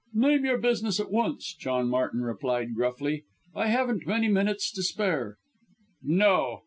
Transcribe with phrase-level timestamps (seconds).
[0.15, 5.37] "Name your business at once," John Martin replied gruffly; "I haven't many minutes to spare."
[6.01, 6.57] "No!"